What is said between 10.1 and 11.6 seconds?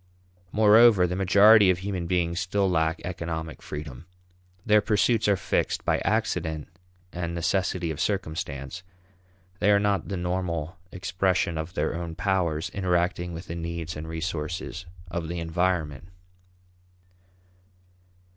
normal expression